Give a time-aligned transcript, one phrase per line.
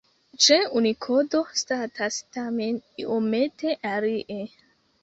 [0.45, 4.41] Ĉe Unikodo statas tamen iomete alie.